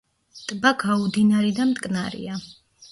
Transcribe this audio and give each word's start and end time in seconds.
ტბა 0.47 0.71
გაუდინარი 0.85 1.55
და 1.61 1.71
მტკნარია. 1.75 2.45